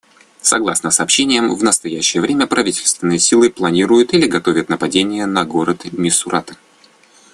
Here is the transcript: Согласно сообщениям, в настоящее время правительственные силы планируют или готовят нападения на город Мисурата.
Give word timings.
Согласно 0.41 0.89
сообщениям, 0.89 1.53
в 1.53 1.63
настоящее 1.63 2.21
время 2.21 2.47
правительственные 2.47 3.19
силы 3.19 3.51
планируют 3.51 4.15
или 4.15 4.25
готовят 4.25 4.67
нападения 4.67 5.27
на 5.27 5.45
город 5.45 5.93
Мисурата. 5.93 6.55